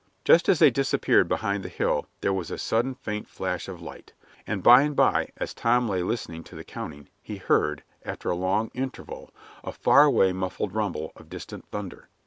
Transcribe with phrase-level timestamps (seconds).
[0.25, 4.13] Just as they disappeared behind the hill there was a sudden faint flash of light;
[4.47, 8.31] and by and by, as Tom lay still listening to the counting, he heard, after
[8.31, 9.29] a long interval,
[9.63, 12.09] a far away muffled rumble of distant thunder.